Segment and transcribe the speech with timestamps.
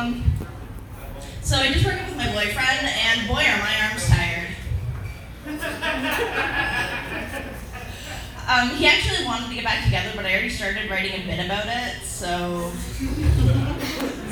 [0.00, 0.24] Um,
[1.42, 4.48] so I just broke up with my boyfriend, and boy, are my arms tired.
[8.48, 11.44] um, he actually wanted to get back together, but I already started writing a bit
[11.44, 12.72] about it, so.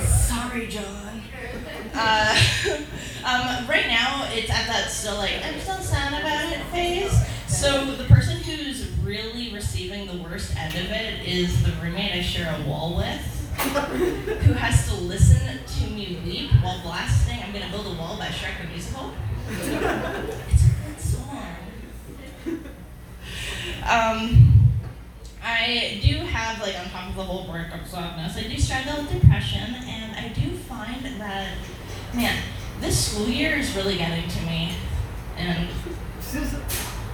[0.06, 1.20] Sorry, John.
[1.92, 2.42] Uh,
[3.26, 7.12] um, right now, it's at that still like, I'm still sad about it phase.
[7.46, 12.22] So the person who's really receiving the worst end of it is the roommate I
[12.22, 13.37] share a wall with,
[14.44, 18.26] who has to listen to me weep while blasting I'm Gonna Build a Wall by
[18.26, 19.12] Shrek the Musical.
[20.50, 21.56] It's a good song.
[23.88, 24.68] Um,
[25.42, 29.22] I do have, like, on top of the whole breakup sadness, I do struggle with
[29.22, 31.54] depression, and I do find that,
[32.14, 32.36] man,
[32.80, 34.72] this school year is really getting to me.
[35.36, 35.68] And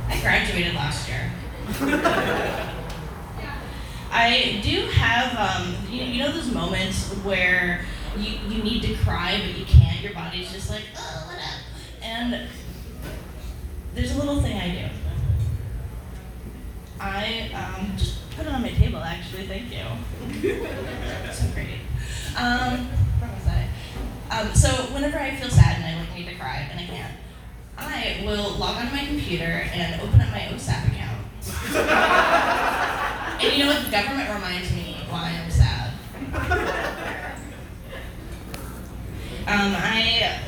[0.09, 1.31] I graduated last year.
[4.15, 7.85] I do have, um, you, you know, those moments where
[8.17, 10.01] you, you need to cry, but you can't.
[10.01, 11.61] Your body's just like, oh, what up?
[12.01, 12.49] And
[13.93, 14.87] there's a little thing I do.
[17.01, 19.49] I um, just put it on my table, actually.
[19.49, 19.83] Thank you.
[21.33, 21.81] so great.
[22.37, 22.87] Um,
[23.19, 23.69] where was I?
[24.31, 27.15] Um, so whenever I feel sad and I like need to cry and I can't,
[27.77, 32.61] I will log onto my computer and open up my OSAP account.
[33.45, 33.85] and you know what?
[33.85, 35.93] The government reminds me why I'm sad.
[39.47, 40.41] Um, I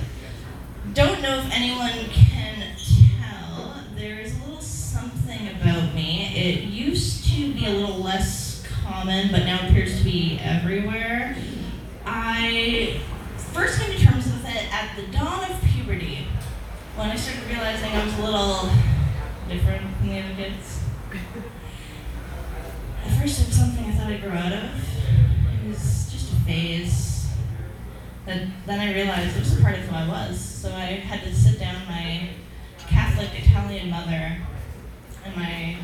[0.94, 2.74] don't know if anyone can
[3.20, 3.74] tell.
[3.94, 6.32] There's a little something about me.
[6.34, 11.36] It used to be a little less common, but now appears to be everywhere.
[12.06, 13.00] I
[13.52, 16.26] first came to terms with it at the dawn of puberty,
[16.96, 18.70] when I started realizing I was a little
[19.50, 20.80] different from the other kids.
[23.06, 24.64] At first, it was something I thought I'd grow out of.
[25.64, 27.28] It was just a phase
[28.24, 30.40] But then I realized it was a part of who I was.
[30.40, 32.30] So I had to sit down my
[32.88, 34.38] Catholic Italian mother
[35.24, 35.76] and my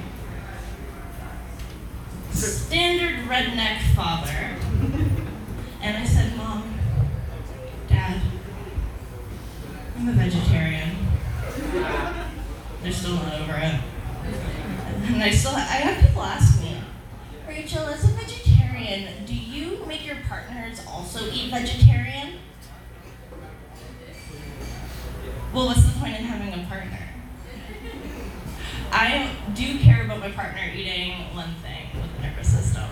[2.32, 4.56] standard redneck father.
[5.80, 6.74] And I said, Mom,
[7.88, 8.20] Dad,
[9.96, 10.90] I'm a vegetarian.
[12.82, 13.80] They're still not over it.
[15.04, 16.71] And I still I have people ask me,
[17.47, 22.38] Rachel, as a vegetarian, do you make your partners also eat vegetarian?
[25.52, 26.98] Well, what's the point in having a partner?
[28.92, 32.88] I do care about my partner eating one thing with the nervous system.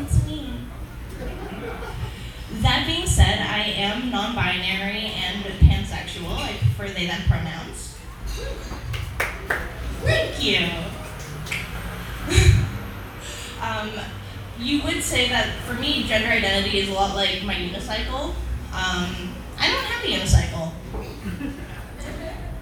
[0.00, 0.52] it's me.
[2.60, 6.36] That being said, I am non binary and pansexual.
[6.36, 7.96] I prefer they them pronouns.
[10.04, 10.68] Thank you.
[13.68, 13.90] Um,
[14.58, 18.34] you would say that for me, gender identity is a lot like my unicycle.
[18.72, 20.72] Um, I don't have a unicycle.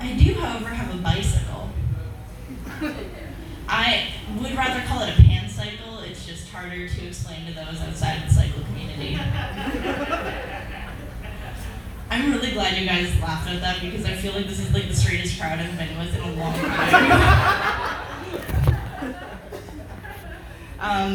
[0.01, 1.71] I do, however, have a bicycle.
[3.69, 4.09] I
[4.39, 6.09] would rather call it a pancycle.
[6.09, 9.19] It's just harder to explain to those outside the cycle community.
[12.09, 14.87] I'm really glad you guys laughed at that because I feel like this is like
[14.89, 17.63] the straightest crowd I've been with in a long time.
[20.87, 21.15] um,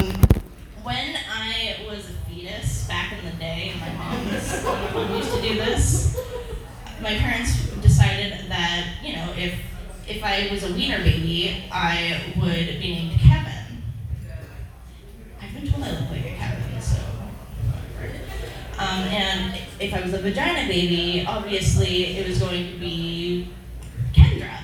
[0.84, 5.42] when I was a fetus back in the day, my mom's my mom used to
[5.42, 6.20] do this.
[7.02, 9.58] My parents decided that you know if
[10.08, 13.84] if I was a wiener baby, I would be named Kevin.
[15.42, 17.00] I've been told I look like a Kevin, so.
[18.78, 23.50] Um, and if I was a vagina baby, obviously it was going to be
[24.12, 24.64] Kendra.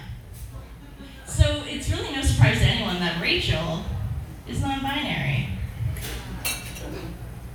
[1.25, 3.84] So it's really no surprise to anyone that Rachel
[4.50, 5.49] is non-binary.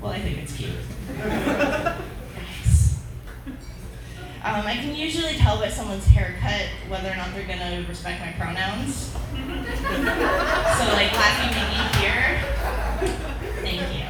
[0.01, 0.71] Well, I think it's cute.
[1.19, 2.99] nice.
[4.45, 8.33] Um, I can usually tell by someone's haircut whether or not they're gonna respect my
[8.33, 9.13] pronouns.
[9.13, 9.19] so,
[10.93, 12.43] like laughing Mickey here.
[13.63, 14.07] Thank you.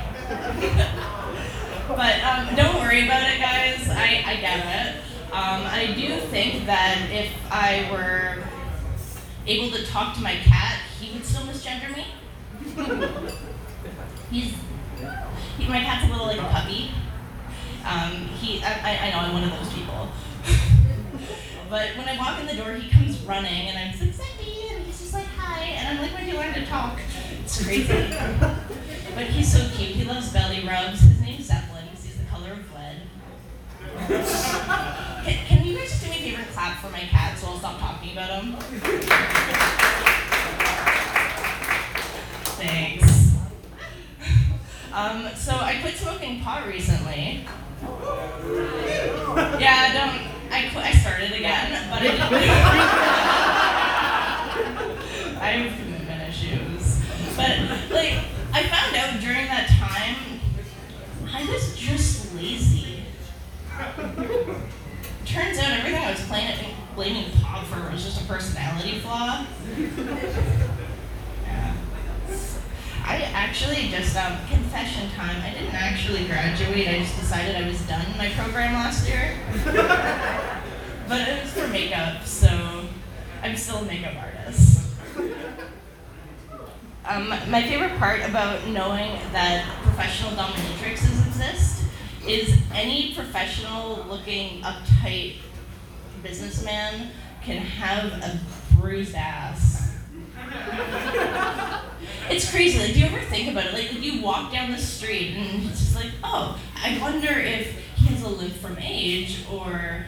[1.88, 3.86] but um, don't worry about it, guys.
[3.90, 5.02] I, I get it.
[5.32, 8.42] Um, I do think that if I were
[9.46, 12.06] able to talk to my cat, he would still misgender me.
[14.30, 14.54] He's
[15.58, 16.90] he, my cat's a little like a puppy.
[17.84, 20.08] Um, he, I, I know I'm one of those people.
[21.70, 24.74] but when I walk in the door, he comes running, and I'm just like, Zeppy,
[24.74, 27.00] and he's just like, hi, and I'm like, when do you learn to talk?
[27.42, 27.92] It's crazy.
[29.14, 29.90] but he's so cute.
[29.90, 31.00] He loves belly rubs.
[31.00, 32.96] His name's Zeppelin because he's the color of lead.
[35.24, 37.48] can, can you guys just do me a favor and clap for my cat so
[37.48, 40.18] I'll stop talking about him?
[42.62, 43.34] Thanks.
[44.92, 47.44] Um, so I quit smoking pot recently.
[49.58, 50.20] Yeah, I don't.
[50.52, 52.20] I I started again, but I didn't.
[55.42, 57.00] I have commitment issues,
[57.36, 57.58] but
[57.90, 58.18] like
[58.52, 60.14] I found out during that time,
[61.34, 63.02] I was just lazy.
[65.26, 69.46] Turns out everything I was playing, blaming Pop for was just a personality flaw.
[71.44, 71.74] Yeah.
[73.04, 73.16] I
[73.62, 75.40] actually just um, confession time.
[75.40, 76.88] I didn't actually graduate.
[76.88, 79.36] I just decided I was done my program last year.
[81.08, 82.84] but it was for makeup, so
[83.42, 84.88] I'm still a makeup artist.
[87.04, 91.84] Um, my favorite part about knowing that professional dominatrixes exist
[92.26, 95.36] is any professional looking uptight
[96.22, 97.10] businessman
[97.44, 98.40] can have a
[98.76, 99.71] bruised ass.
[102.32, 102.78] It's crazy.
[102.78, 103.74] Like, do you ever think about it?
[103.74, 108.06] Like, you walk down the street and it's just like, oh, I wonder if he
[108.06, 110.06] has a limp from age or.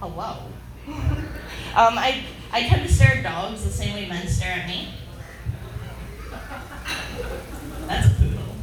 [0.00, 0.38] Hello.
[1.76, 4.88] Um, I, I tend to stare at dogs the same way men stare at me.
[7.86, 8.56] That's a poodle.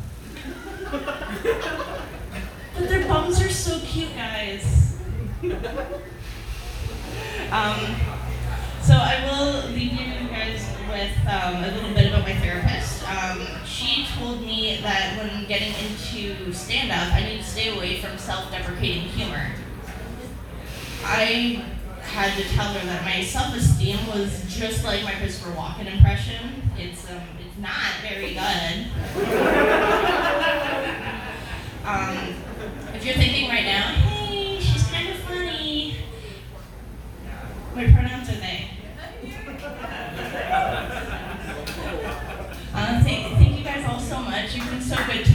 [2.78, 4.98] But their bums are so cute, guys.
[7.52, 7.96] Um,
[8.82, 13.04] so I will leave you guys with um, a little bit about my therapist.
[13.10, 18.18] Um, she told me that when getting into stand-up, I need to stay away from
[18.18, 19.52] self-deprecating humor.
[21.04, 21.66] I
[22.02, 26.62] had to tell her that my self-esteem was just like my Christopher Walken impression.
[26.78, 27.72] It's um, it's not
[28.02, 28.88] very good.
[44.56, 45.35] You've been so good to